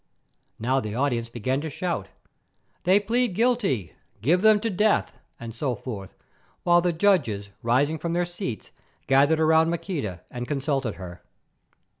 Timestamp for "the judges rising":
6.81-7.99